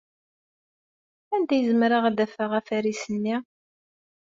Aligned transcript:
Anda 1.35 1.53
ay 1.55 1.63
zemreɣ 1.69 2.03
ad 2.05 2.13
d-afeɣ 2.17 2.51
afaris-nni? 2.59 3.35